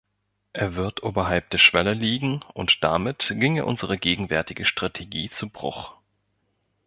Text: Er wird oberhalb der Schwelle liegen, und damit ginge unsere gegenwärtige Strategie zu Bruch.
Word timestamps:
Er 0.53 0.73
wird 0.75 1.03
oberhalb 1.03 1.51
der 1.51 1.59
Schwelle 1.59 1.93
liegen, 1.93 2.41
und 2.55 2.83
damit 2.83 3.27
ginge 3.37 3.67
unsere 3.67 3.99
gegenwärtige 3.99 4.65
Strategie 4.65 5.29
zu 5.29 5.47
Bruch. 5.47 5.93